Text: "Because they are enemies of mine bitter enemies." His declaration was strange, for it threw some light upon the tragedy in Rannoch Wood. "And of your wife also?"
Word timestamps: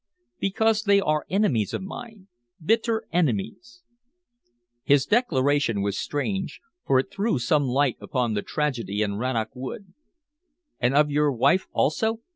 "Because 0.39 0.81
they 0.81 0.99
are 0.99 1.27
enemies 1.29 1.75
of 1.75 1.83
mine 1.83 2.27
bitter 2.59 3.05
enemies." 3.11 3.83
His 4.81 5.05
declaration 5.05 5.83
was 5.83 5.95
strange, 5.95 6.59
for 6.87 6.97
it 6.97 7.11
threw 7.11 7.37
some 7.37 7.65
light 7.67 7.97
upon 8.01 8.33
the 8.33 8.41
tragedy 8.41 9.03
in 9.03 9.17
Rannoch 9.17 9.51
Wood. 9.55 9.93
"And 10.79 10.95
of 10.95 11.11
your 11.11 11.31
wife 11.31 11.67
also?" 11.71 12.21